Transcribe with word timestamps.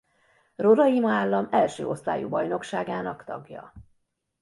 Roraima 0.55 1.11
állam 1.11 1.47
első 1.51 1.87
osztályú 1.87 2.29
bajnokságának 2.29 3.23
tagja. 3.23 3.73